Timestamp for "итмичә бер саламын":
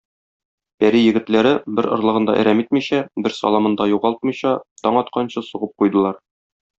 2.65-3.75